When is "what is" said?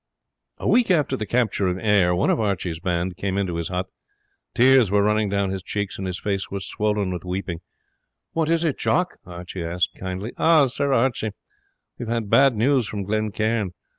8.33-8.65